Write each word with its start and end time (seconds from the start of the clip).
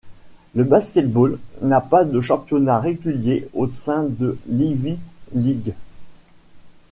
Le 0.55 0.63
basket-ball 0.63 1.37
n'a 1.61 1.79
pas 1.79 2.05
de 2.05 2.19
championnat 2.21 2.79
régulier 2.79 3.47
au 3.53 3.67
sein 3.67 4.03
de 4.09 4.35
l’Ivy 4.47 4.97
League. 5.35 5.75